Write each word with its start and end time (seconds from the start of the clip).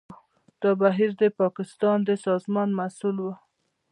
دا 0.61 0.71
بهیر 0.81 1.11
د 1.21 1.23
پاکستان 1.39 1.97
د 2.07 2.09
سازمان 2.25 2.69
محصول 2.79 3.15
و. 3.21 3.25